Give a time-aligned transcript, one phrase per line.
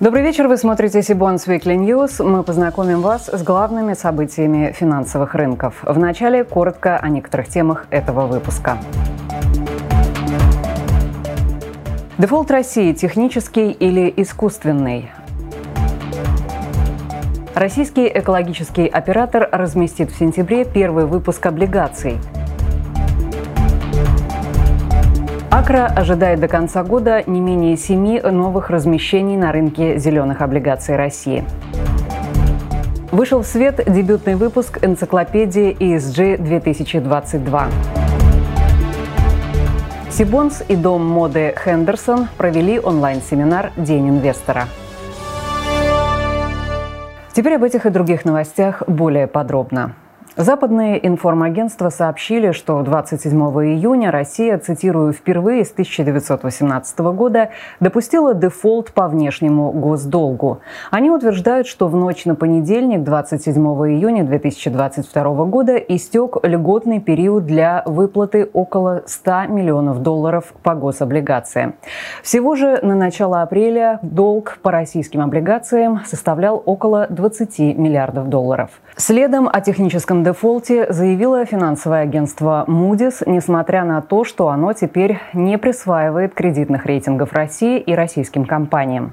[0.00, 2.24] Добрый вечер, вы смотрите Сибонс Weekly News.
[2.24, 5.74] Мы познакомим вас с главными событиями финансовых рынков.
[5.82, 8.78] Вначале коротко о некоторых темах этого выпуска.
[12.16, 15.10] Дефолт России– технический или искусственный?
[17.54, 22.16] Российский экологический оператор разместит в сентябре первый выпуск облигаций–
[25.60, 31.44] Акра ожидает до конца года не менее семи новых размещений на рынке зеленых облигаций России.
[33.12, 37.68] Вышел в свет дебютный выпуск энциклопедии ESG 2022.
[40.08, 44.64] Сибонс и дом моды Хендерсон провели онлайн-семинар «День инвестора».
[47.34, 49.94] Теперь об этих и других новостях более подробно.
[50.40, 59.06] Западные информагентства сообщили, что 27 июня Россия, цитирую, впервые с 1918 года допустила дефолт по
[59.08, 60.60] внешнему госдолгу.
[60.90, 67.82] Они утверждают, что в ночь на понедельник, 27 июня 2022 года, истек льготный период для
[67.84, 71.74] выплаты около 100 миллионов долларов по гособлигациям.
[72.22, 78.70] Всего же на начало апреля долг по российским облигациям составлял около 20 миллиардов долларов.
[78.96, 85.58] Следом о техническом дефолте заявило финансовое агентство Moody's, несмотря на то, что оно теперь не
[85.58, 89.12] присваивает кредитных рейтингов России и российским компаниям.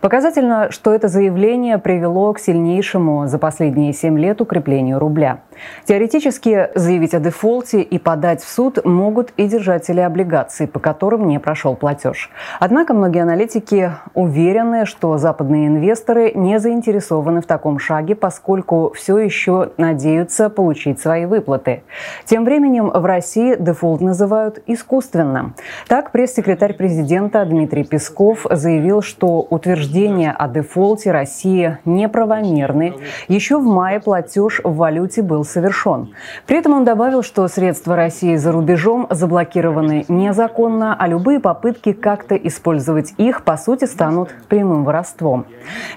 [0.00, 5.40] Показательно, что это заявление привело к сильнейшему за последние семь лет укреплению рубля.
[5.84, 11.38] Теоретически заявить о дефолте и подать в суд могут и держатели облигаций, по которым не
[11.38, 12.30] прошел платеж.
[12.60, 19.70] Однако многие аналитики уверены, что западные инвесторы не заинтересованы в таком шаге, поскольку все еще
[19.76, 21.82] надеются получить свои выплаты.
[22.24, 25.54] Тем временем в России дефолт называют искусственным.
[25.88, 32.94] Так, пресс-секретарь президента Дмитрий Песков заявил, что утверждения о дефолте России неправомерны.
[33.28, 36.14] Еще в мае платеж в валюте был совершен.
[36.46, 42.34] При этом он добавил, что средства России за рубежом заблокированы незаконно, а любые попытки как-то
[42.36, 45.46] использовать их, по сути, станут прямым воровством.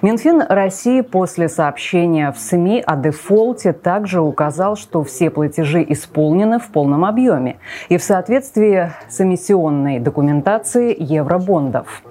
[0.02, 6.68] Минфин России после сообщения в СМИ о дефолте также указал, что все платежи исполнены в
[6.68, 7.58] полном объеме
[7.90, 12.02] и в соответствии с эмиссионной документацией евробондов.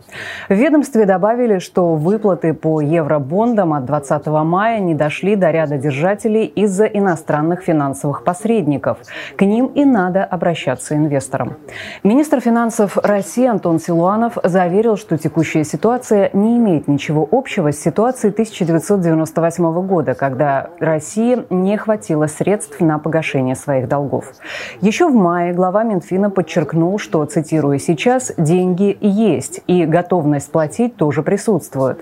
[0.48, 5.76] В ведомстве добавили, добавили, что выплаты по евробондам от 20 мая не дошли до ряда
[5.76, 8.98] держателей из-за иностранных финансовых посредников.
[9.36, 11.56] К ним и надо обращаться инвесторам.
[12.04, 18.32] Министр финансов России Антон Силуанов заверил, что текущая ситуация не имеет ничего общего с ситуацией
[18.32, 24.32] 1998 года, когда России не хватило средств на погашение своих долгов.
[24.80, 31.15] Еще в мае глава Минфина подчеркнул, что, цитирую, «сейчас деньги есть, и готовность платить тоже
[31.16, 32.00] тоже присутствуют.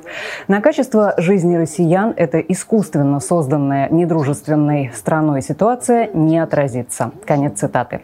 [0.48, 7.12] На качество жизни россиян эта искусственно созданная недружественной страной ситуация не отразится.
[7.24, 8.00] Конец цитаты.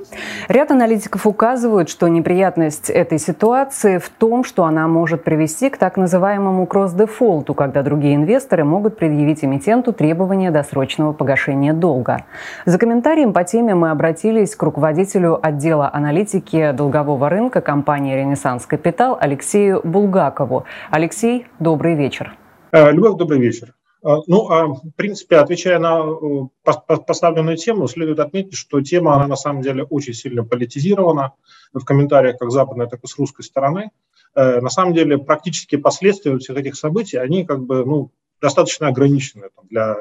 [0.49, 5.97] Ряд аналитиков указывают, что неприятность этой ситуации в том, что она может привести к так
[5.97, 12.25] называемому кросс-дефолту, когда другие инвесторы могут предъявить эмитенту требования досрочного погашения долга.
[12.67, 19.19] За комментарием по теме мы обратились к руководителю отдела аналитики долгового рынка компании «Ренессанс Капитал»
[19.21, 20.65] Алексею Булгакову.
[21.01, 22.37] Алексей, добрый вечер.
[22.73, 23.75] Э, Любовь, добрый вечер.
[24.05, 29.27] Э, ну, а, в принципе, отвечая на э, поставленную тему, следует отметить, что тема, она
[29.27, 31.33] на самом деле очень сильно политизирована
[31.73, 33.93] в комментариях как западной, так и с русской стороны.
[34.35, 38.13] На самом деле, практические последствия всех этих событий, они как бы, ну,
[38.43, 39.97] достаточно ограничены для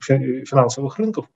[0.00, 1.30] финансовых рынков.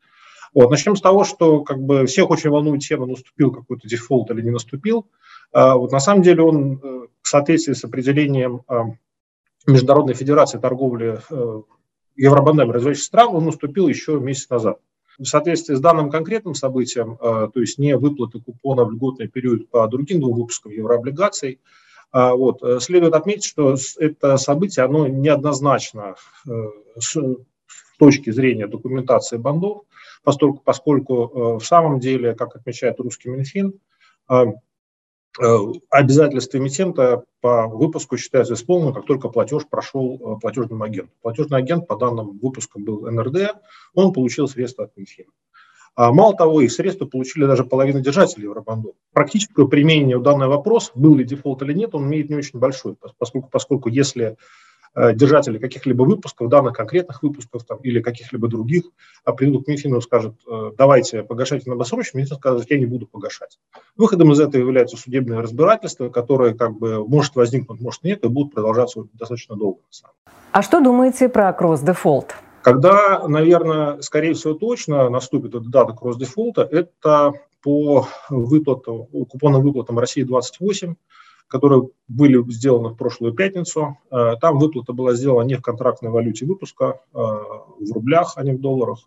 [0.53, 0.71] Вот.
[0.71, 4.51] Начнем с того, что как бы всех очень волнует тема, наступил какой-то дефолт или не
[4.51, 5.07] наступил.
[5.55, 7.02] Вот на самом деле он
[7.33, 8.81] соответствии с определением э,
[9.67, 11.63] Международной Федерации торговли э,
[12.15, 14.79] евробандами развивающихся стран, он наступил еще месяц назад.
[15.19, 19.71] В соответствии с данным конкретным событием, э, то есть не выплаты купона в льготный период
[19.71, 21.61] по другим двум выпускам еврооблигаций,
[22.15, 26.17] вот, следует отметить, что это событие, оно неоднозначно
[26.99, 27.17] с
[27.99, 29.85] точки зрения документации бандов,
[30.23, 33.81] поскольку, поскольку в самом деле, как отмечает русский Минфин,
[35.91, 41.15] обязательства эмитента по выпуску считаются исполненным, как только платеж прошел э, платежным агентом.
[41.23, 43.57] Платежный агент по данным выпуска был НРД,
[43.95, 45.31] он получил средства от Минфина.
[45.95, 48.95] А мало того, их средства получили даже половина держателей евробандов.
[49.13, 52.97] Практическое применение в данный вопрос, был ли дефолт или нет, он имеет не очень большой,
[53.19, 54.37] поскольку, поскольку если э,
[54.95, 58.85] держатели каких-либо выпусков, данных конкретных выпусков там, или каких-либо других,
[59.25, 62.87] а придут к Минфину и скажут, э, давайте погашайте на досрочно, Минфин скажет, я не
[62.87, 63.59] буду погашать.
[63.97, 68.53] Выходом из этого является судебное разбирательство, которое как бы может возникнуть, может нет, и будет
[68.53, 69.81] продолжаться достаточно долго.
[70.53, 72.35] А что думаете про кросс-дефолт?
[72.63, 80.95] Когда, наверное, скорее всего точно наступит эта дата кросс-дефолта, это по выплатам, купонным выплатам России-28,
[81.53, 83.99] которые были сделаны в прошлую пятницу.
[84.11, 87.19] Э, там выплата была сделана не в контрактной валюте выпуска, а
[87.79, 89.01] в рублях, а не в долларах.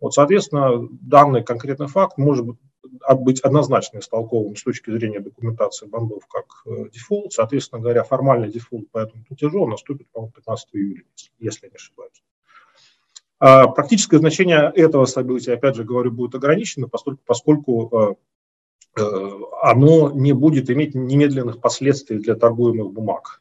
[0.00, 2.46] Вот, соответственно, данный конкретный факт может
[3.18, 7.32] быть однозначно истолкован с точки зрения документации бондов как э, дефолт.
[7.32, 11.02] Соответственно говоря, формальный дефолт по этому платежу наступит, по-моему, 15 июля,
[11.40, 12.22] если я не ошибаюсь.
[13.40, 18.14] А практическое значение этого события, опять же говорю, будет ограничено, поскольку, э, э,
[18.96, 23.40] оно не будет иметь немедленных последствий для торгуемых бумаг.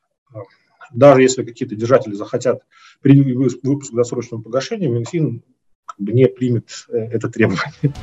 [0.91, 2.63] Даже если какие-то держатели захотят
[3.03, 5.43] выпуск досрочного погашения, Минфин
[5.85, 7.93] как бы не примет э, это требование.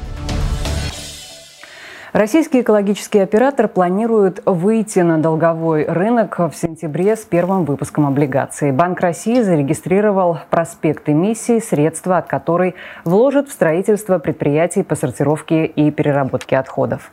[2.17, 8.73] Российский экологический оператор планирует выйти на долговой рынок в сентябре с первым выпуском облигаций.
[8.73, 12.75] Банк России зарегистрировал проспект эмиссии, средства от которой
[13.05, 17.13] вложат в строительство предприятий по сортировке и переработке отходов.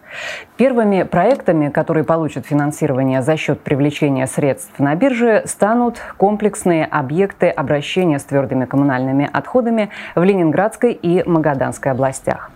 [0.56, 8.20] Первыми проектами, которые получат финансирование за счет привлечения средств на бирже, станут комплексные объекты обращения
[8.20, 12.52] с твердыми коммунальными отходами в Ленинградской и Магаданской областях.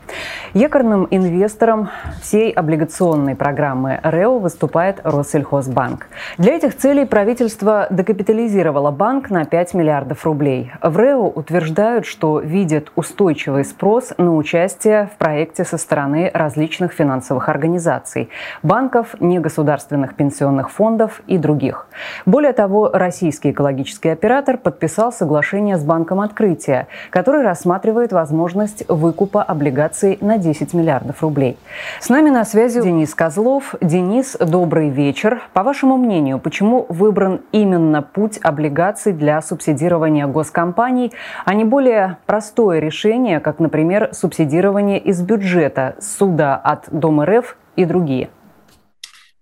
[0.54, 1.90] Якорным инвестором
[2.38, 6.06] всей облигационной программы РЭО выступает Россельхозбанк.
[6.38, 10.72] Для этих целей правительство докапитализировало банк на 5 миллиардов рублей.
[10.84, 17.50] В РЭО утверждают, что видят устойчивый спрос на участие в проекте со стороны различных финансовых
[17.50, 18.30] организаций,
[18.62, 21.88] банков, негосударственных пенсионных фондов и других.
[22.28, 30.19] Более того, российский экологический оператор подписал соглашение с Банком Открытия, который рассматривает возможность выкупа облигаций
[30.22, 31.57] на 10 миллиардов рублей.
[32.00, 33.75] С нами на связи Денис Козлов.
[33.80, 35.44] Денис, добрый вечер.
[35.54, 41.12] По вашему мнению, почему выбран именно путь облигаций для субсидирования госкомпаний,
[41.46, 47.86] а не более простое решение, как, например, субсидирование из бюджета, суда от Дом РФ и
[47.86, 48.30] другие?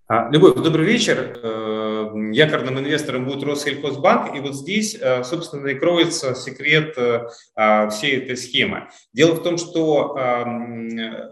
[0.09, 2.04] А, Любовь, добрый вечер.
[2.31, 8.17] Якорным инвестором будет Россельхозбанк, и вот здесь, э, собственно, и кроется секрет э, а, всей
[8.17, 8.87] этой схемы.
[9.13, 10.17] Дело в том, что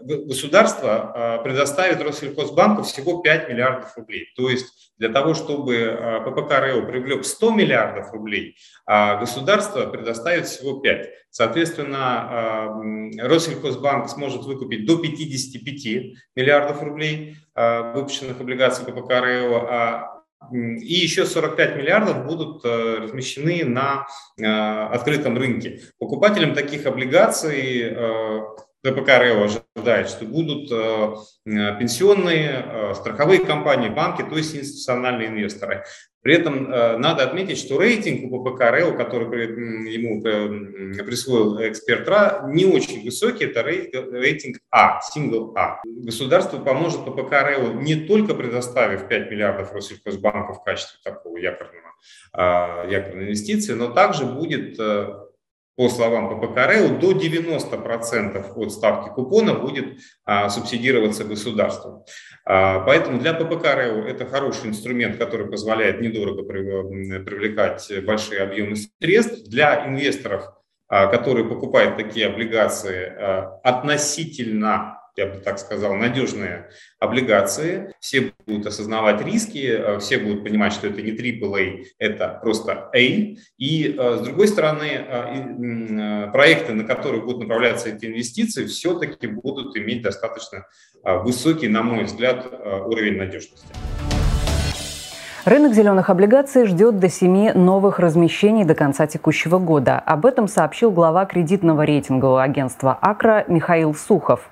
[0.02, 4.28] государство предоставит Россельхозбанку всего 5 миллиардов рублей.
[4.36, 8.56] То есть для того, чтобы ППК РЭО привлек 100 миллиардов рублей,
[8.86, 11.08] а государство предоставит всего 5.
[11.30, 12.80] Соответственно,
[13.18, 20.13] Россельхозбанк сможет выкупить до 55 миллиардов рублей выпущенных облигаций ППК РЭО, а
[20.52, 24.06] и еще 45 миллиардов будут э, размещены на
[24.38, 25.80] э, открытом рынке.
[25.98, 27.94] Покупателям таких облигаций
[28.84, 30.68] э, ППК РЭО ожидает, что будут
[31.44, 35.84] пенсионные, страховые компании, банки, то есть институциональные инвесторы.
[36.22, 39.26] При этом надо отметить, что рейтинг у ППК РЭО, который
[39.92, 40.22] ему
[41.04, 45.82] присвоил эксперт РА, не очень высокий, это рейтинг А, сингл А.
[45.84, 51.92] Государство поможет ППК РЭО не только предоставив 5 миллиардов Россельхозбанка в качестве такого якорного,
[52.88, 54.78] якорной инвестиции, но также будет
[55.76, 62.04] по словам ППК РЭУ, до 90% от ставки купона будет а, субсидироваться государством.
[62.44, 69.48] А, поэтому для ППК РЭУ это хороший инструмент, который позволяет недорого привлекать большие объемы средств.
[69.48, 70.52] Для инвесторов,
[70.86, 76.68] а, которые покупают такие облигации а, относительно я бы так сказал, надежные
[76.98, 77.94] облигации.
[78.00, 82.98] Все будут осознавать риски, э, все будут понимать, что это не AAA, это просто A.
[82.98, 89.76] И э, с другой стороны, э, проекты, на которые будут направляться эти инвестиции, все-таки будут
[89.76, 90.66] иметь достаточно
[91.02, 92.46] высокий, на мой взгляд,
[92.86, 93.66] уровень надежности.
[95.44, 99.98] Рынок зеленых облигаций ждет до семи новых размещений до конца текущего года.
[99.98, 104.48] Об этом сообщил глава кредитного рейтингового агентства «Акра» Михаил Сухов.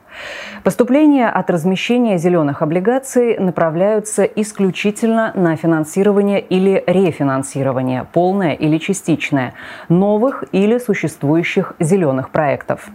[0.65, 9.55] Поступления от размещения зеленых облигаций направляются исключительно на финансирование или рефинансирование, полное или частичное,
[9.89, 12.91] новых или существующих зеленых проектов.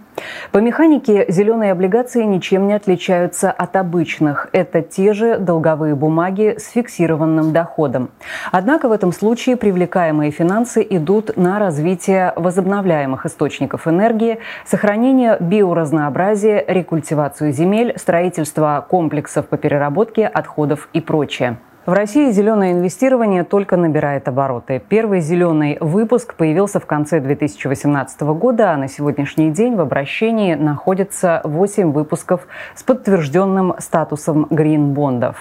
[0.52, 4.50] По механике зеленые облигации ничем не отличаются от обычных.
[4.52, 8.10] Это те же долговые бумаги с фиксированным доходом.
[8.52, 16.64] Однако в этом случае привлекаемые финансы идут на развитие возобновляемых источников энергии, сохранение биоразнообразия,
[17.08, 21.58] рекультивацию земель, строительство комплексов по переработке отходов и прочее.
[21.88, 24.82] В России зеленое инвестирование только набирает обороты.
[24.90, 31.40] Первый зеленый выпуск появился в конце 2018 года, а на сегодняшний день в обращении находится
[31.46, 35.38] 8 выпусков с подтвержденным статусом грин-бондов.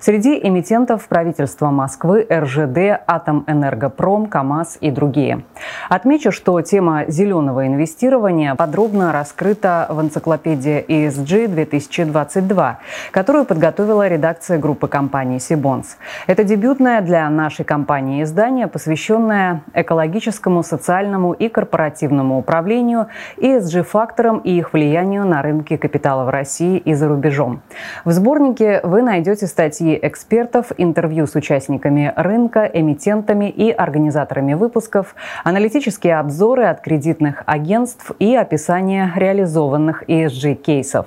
[0.00, 5.44] Среди эмитентов правительства Москвы, РЖД, Атомэнергопром, КАМАЗ и другие.
[5.88, 12.78] Отмечу, что тема зеленого инвестирования подробно раскрыта в энциклопедии ESG 2022,
[13.10, 15.38] которую подготовила редакция группы компании
[15.82, 15.98] «Сибонс».
[16.26, 23.08] Это дебютное для нашей компании издание, посвященное экологическому, социальному и корпоративному управлению,
[23.38, 27.62] ESG-факторам и их влиянию на рынки капитала в России и за рубежом.
[28.04, 36.18] В сборнике вы найдете статьи экспертов, интервью с участниками рынка, эмитентами и организаторами выпусков, аналитические
[36.18, 41.06] обзоры от кредитных агентств и описание реализованных ESG-кейсов.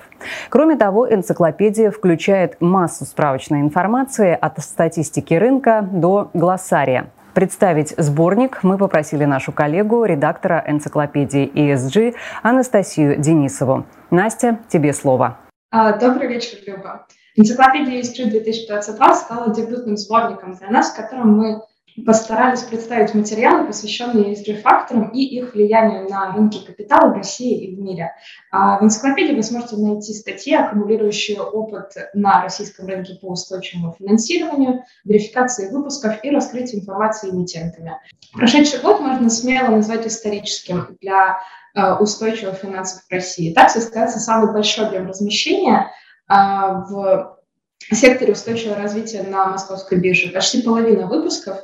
[0.49, 7.09] Кроме того, энциклопедия включает массу справочной информации от статистики рынка до глоссария.
[7.33, 13.85] Представить сборник мы попросили нашу коллегу, редактора энциклопедии ESG Анастасию Денисову.
[14.09, 15.37] Настя, тебе слово.
[15.69, 17.05] А, добрый вечер, Люба.
[17.35, 21.61] Энциклопедия ESG 2022 стала дебютным сборником для нас, в котором мы
[22.03, 27.79] постарались представить материалы, посвященные ESG-факторам и их влиянию на рынки капитала в России и в
[27.79, 28.13] мире.
[28.51, 34.83] А в энциклопедии вы сможете найти статьи, аккумулирующие опыт на российском рынке по устойчивому финансированию,
[35.03, 37.93] верификации выпусков и раскрытию информации эмитентами.
[38.33, 41.37] Прошедший год можно смело назвать историческим для
[41.75, 43.53] э, устойчивых финансов в России.
[43.53, 45.91] Так состоялся самый большой объем размещения–
[46.27, 47.37] а, в
[47.91, 50.31] секторе устойчивого развития на московской бирже.
[50.31, 51.57] Почти половина выпусков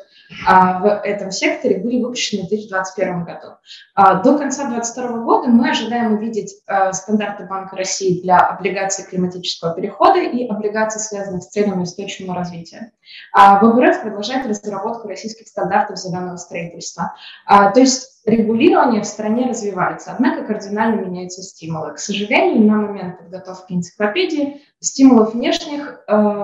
[0.45, 3.47] в этом секторе были выпущены в 2021 году.
[3.95, 6.61] А, до конца 2022 года мы ожидаем увидеть
[6.93, 12.91] стандарты Банка России для облигаций климатического перехода и облигаций, связанных с целями устойчивого развития.
[13.35, 17.13] ВБРФ продолжает разработку российских стандартов зеленого строительства.
[17.47, 21.93] То есть регулирование в стране развивается, однако кардинально меняются стимулы.
[21.93, 26.43] К сожалению, на момент подготовки энциклопедии стимулов внешних э,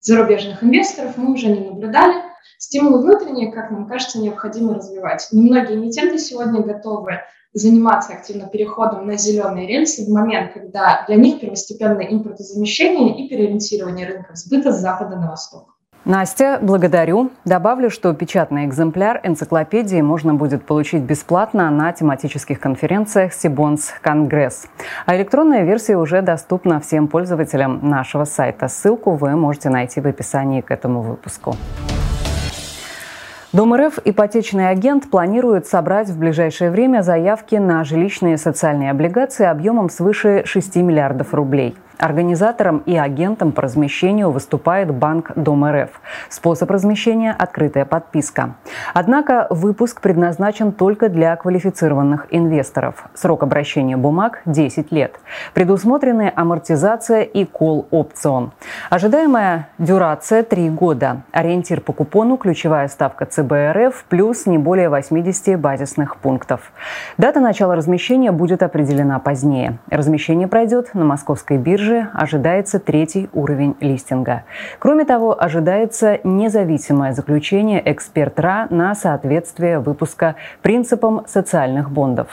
[0.00, 2.27] зарубежных инвесторов мы уже не наблюдали.
[2.56, 5.28] Стимулы внутренние, как нам кажется, необходимо развивать.
[5.32, 7.20] Немногие эмитенты сегодня готовы
[7.52, 14.06] заниматься активно переходом на зеленые рельсы в момент, когда для них первостепенное импортозамещение и переориентирование
[14.06, 15.78] рынков сбыта с запада на восток.
[16.04, 17.30] Настя, благодарю.
[17.44, 24.68] Добавлю, что печатный экземпляр энциклопедии можно будет получить бесплатно на тематических конференциях Сибонс Конгресс.
[25.04, 28.68] А электронная версия уже доступна всем пользователям нашего сайта.
[28.68, 31.56] Ссылку вы можете найти в описании к этому выпуску.
[33.50, 39.88] Дом РФ «Ипотечный агент» планирует собрать в ближайшее время заявки на жилищные социальные облигации объемом
[39.88, 46.00] свыше 6 миллиардов рублей– Организатором и агентом по размещению выступает Банк Дом РФ.
[46.28, 48.54] Способ размещения– открытая подписка.
[48.94, 53.08] Однако выпуск предназначен только для квалифицированных инвесторов.
[53.14, 55.18] Срок обращения бумаг– 10 лет.
[55.54, 58.52] Предусмотрены амортизация и кол-опцион.
[58.90, 61.22] Ожидаемая дюрация– 3 года.
[61.32, 66.72] Ориентир по купону– ключевая ставка ЦБ РФ плюс не более 80 базисных пунктов.
[67.16, 69.78] Дата начала размещения будет определена позднее.
[69.90, 74.44] Размещение пройдет на московской бирже бирже ожидается третий уровень листинга.
[74.78, 82.28] Кроме того, ожидается независимое заключение эксперт-РА на соответствие выпуска принципам социальных бондов.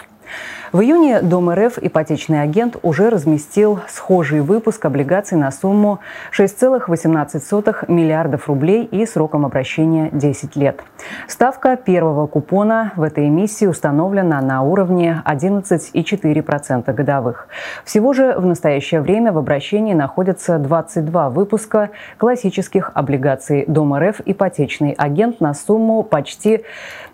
[0.71, 5.99] В июне Дом РФ «Ипотечный агент» уже разместил схожий выпуск облигаций на сумму
[6.37, 10.81] 6,18 миллиардов рублей и сроком обращения 10 лет.
[11.27, 17.47] Ставка первого купона в этой эмиссии установлена на уровне 11,4% годовых.
[17.85, 24.91] Всего же в настоящее время в обращении находятся 22 выпуска классических облигаций Дом РФ «Ипотечный
[24.91, 26.63] агент» на сумму почти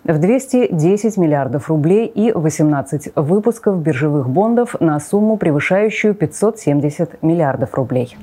[0.04, 8.16] в 210 миллиардов рублей и 18 выпусков биржевых бондов на сумму, превышающую 570 миллиардов рублей.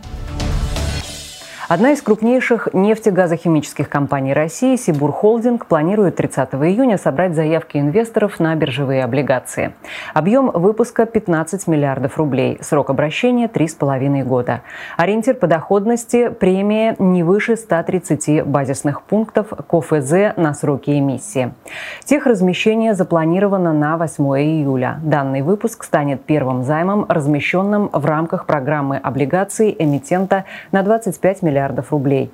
[1.70, 8.56] Одна из крупнейших нефтегазохимических компаний России, Сибур Холдинг, планирует 30 июня собрать заявки инвесторов на
[8.56, 9.74] биржевые облигации.
[10.16, 14.62] Объем выпуска 15 миллиардов рублей, срок обращения 3,5 года.
[14.98, 21.54] Ориентир по доходности– премия не выше 130 базисных пунктов КОФЗ на сроки эмиссии.
[22.04, 25.00] Техразмещение запланировано на 8 июля.
[25.04, 31.92] Данный выпуск станет первым займом, размещенным в рамках программы облигаций эмитента на 25 миллиардов миллиардов
[31.92, 32.32] рублей,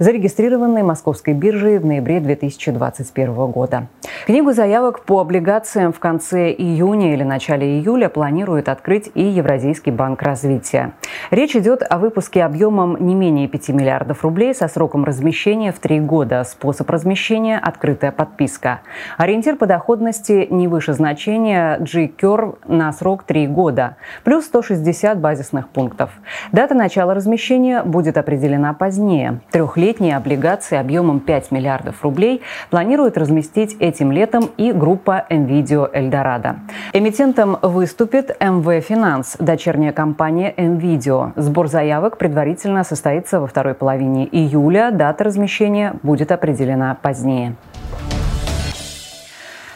[0.00, 3.86] зарегистрированной Московской биржей в ноябре 2021 года.
[4.26, 10.22] Книгу заявок по облигациям в конце июня или начале июля планирует открыть и Евразийский банк
[10.22, 10.92] развития.
[11.30, 16.00] Речь идет о выпуске объемом не менее 5 миллиардов рублей со сроком размещения в три
[16.00, 16.42] года.
[16.44, 18.80] Способ размещения– открытая подписка.
[19.18, 26.10] Ориентир по доходности не выше значения G-Curve на срок 3 года, плюс 160 базисных пунктов.
[26.50, 29.40] Дата начала размещения будет определена позднее.
[29.50, 36.56] Трехлетние облигации объемом 5 миллиардов рублей планирует разместить этим летом и группа NVIDIA Эльдорадо.
[36.92, 41.32] Эмитентом выступит МВ Финанс, дочерняя компания NVIDIA.
[41.36, 44.90] Сбор заявок предварительно состоится во второй половине июля.
[44.92, 47.56] Дата размещения будет определена позднее.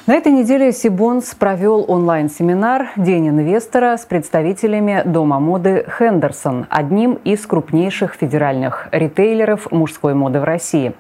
[0.08, 7.46] На этой неделе Сибонс провел онлайн-семинар «День инвестора» с представителями дома моды «Хендерсон», одним из
[7.46, 10.94] крупнейших федеральных ритейлеров мужской моды в России.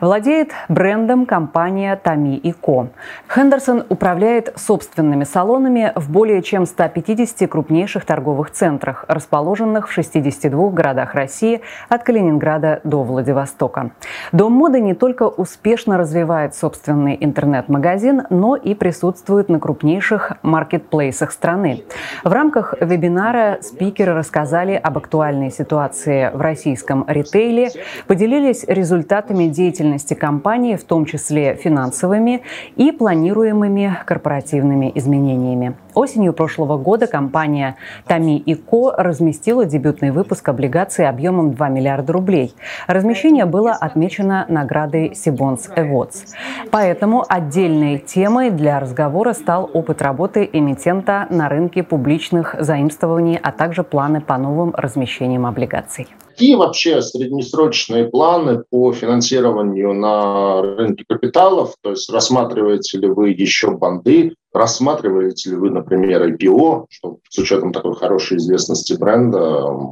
[0.00, 2.88] Владеет брендом компания «Томи и Ко».
[3.32, 11.14] Хендерсон управляет собственными салонами в более чем 150 крупнейших торговых центрах, расположенных в 62 городах
[11.14, 13.92] России от Калининграда до Владивостока.
[14.32, 21.32] Дом моды не только успешно развивает собственный интернет-магазин, но но и присутствует на крупнейших маркетплейсах
[21.32, 21.84] страны.
[22.24, 27.68] В рамках вебинара спикеры рассказали об актуальной ситуации в российском ритейле,
[28.06, 32.40] поделились результатами деятельности компании, в том числе финансовыми
[32.76, 35.74] и планируемыми корпоративными изменениями.
[35.98, 37.74] Осенью прошлого года компания
[38.06, 42.54] Тами и Ко разместила дебютный выпуск облигаций объемом 2 миллиарда рублей.
[42.86, 46.28] Размещение было отмечено наградой Сибонс Awards.
[46.70, 53.82] Поэтому отдельной Темой для разговора стал опыт работы эмитента на рынке публичных заимствований, а также
[53.82, 56.06] планы по новым размещениям облигаций.
[56.28, 61.74] Какие вообще среднесрочные планы по финансированию на рынке капиталов?
[61.82, 64.36] То есть рассматриваете ли вы еще банды?
[64.52, 69.38] Рассматриваете ли вы, например, IPO, что с учетом такой хорошей известности бренда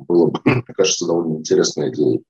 [0.08, 2.22] было бы, мне кажется, довольно интересной идеей?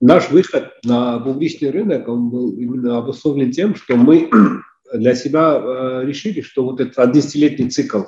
[0.00, 4.28] Наш выход на публичный рынок он был именно обусловлен тем, что мы
[4.92, 8.02] для себя э, решили, что вот этот 11-летний цикл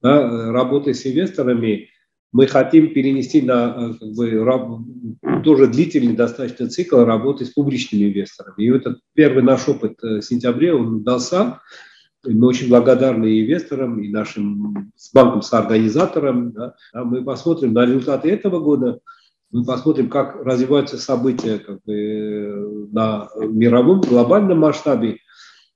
[0.00, 1.88] да, работы с инвесторами
[2.32, 8.64] мы хотим перенести на э, как бы, тоже длительный достаточно цикл работы с публичными инвесторами.
[8.64, 11.60] И этот первый наш опыт э, в сентябре, он удался.
[12.24, 16.52] Мы очень благодарны инвесторам, и нашим с банком, с организатором.
[16.52, 16.74] Да.
[16.94, 19.00] Мы посмотрим на результаты этого года–
[19.52, 25.18] мы посмотрим, как развиваются события как бы, на мировом, глобальном масштабе.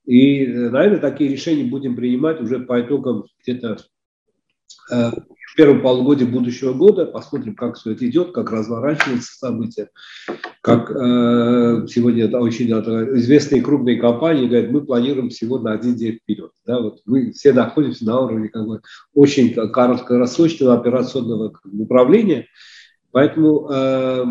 [0.07, 3.77] И, наверное, такие решения будем принимать уже по итогам где-то
[4.91, 5.11] э,
[5.57, 7.07] первом полугодии будущего года.
[7.07, 9.89] Посмотрим, как все это идет, как разворачиваются события.
[10.61, 15.95] Как э, сегодня это очень это, известные крупные компании говорят, мы планируем всего на один
[15.97, 16.53] день вперед.
[16.67, 18.81] Да, вот мы все находимся на уровне как бы,
[19.15, 22.47] очень короткосрочного операционного управления.
[23.11, 24.25] Поэтому э,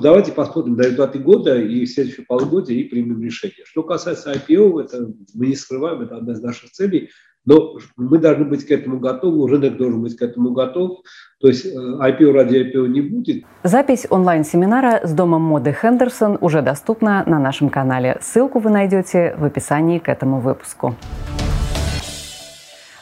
[0.00, 3.66] давайте посмотрим до результаты года и следующее полугодие и примем решение.
[3.66, 7.10] Что касается IPO, это мы не скрываем, это одна из наших целей,
[7.44, 11.00] но мы должны быть к этому готовы, рынок должен быть к этому готов.
[11.40, 13.44] То есть IPO э, ради IPO не будет.
[13.62, 18.18] Запись онлайн-семинара с Домом моды Хендерсон уже доступна на нашем канале.
[18.20, 20.94] Ссылку вы найдете в описании к этому выпуску.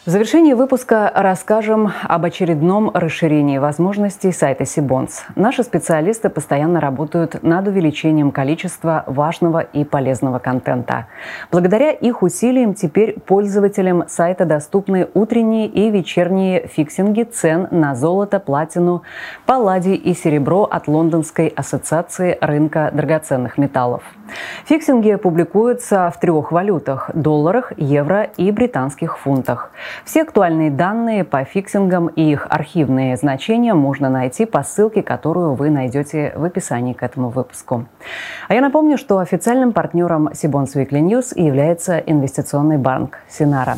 [0.05, 5.23] В завершении выпуска расскажем об очередном расширении возможностей сайта Сибонс.
[5.37, 11.07] Наши специалисты постоянно работают над увеличением количества важного и полезного контента.
[11.53, 19.05] Благодаря их усилиям теперь пользователям сайта доступны утренние и вечерние фиксинги цен на золото, платину,
[19.47, 24.03] палладий и серебро от Лондонской ассоциации рынка драгоценных металлов.
[24.65, 29.71] Фиксинги публикуются в трех валютах– долларах, евро и британских фунтах–
[30.05, 35.71] все актуальные данные по фиксингам и их архивные значения можно найти по ссылке, которую вы
[35.71, 37.87] найдете в описании к этому выпуску.
[38.49, 43.77] А я напомню, что официальным партнером Сибонс Weekly News является инвестиционный банк Синара.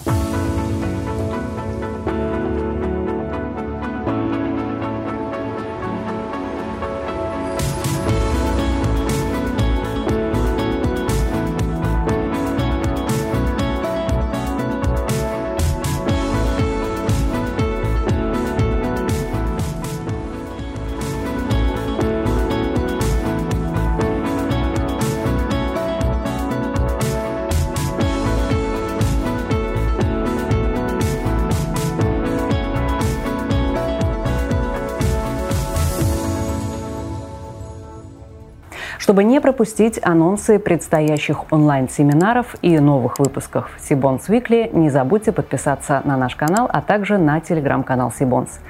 [39.04, 46.16] Чтобы не пропустить анонсы предстоящих онлайн-семинаров и новых выпусков Сибонс Weekly, не забудьте подписаться на
[46.16, 48.60] наш канал, а также на телеграм-канал Сибонс.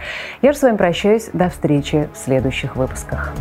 [0.43, 1.31] Я же с вами прощаюсь.
[1.33, 3.33] До встречи в следующих выпусках.